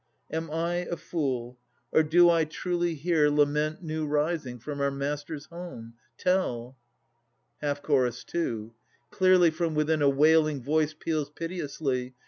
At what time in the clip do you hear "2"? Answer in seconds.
8.25-8.73